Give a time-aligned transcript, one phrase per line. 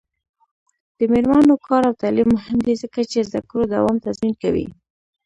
[0.97, 4.65] د میرمنو کار او تعلیم مهم دی ځکه چې زدکړو دوام تضمین کوي.